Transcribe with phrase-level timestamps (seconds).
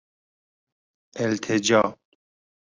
[1.15, 1.81] اِلتِجا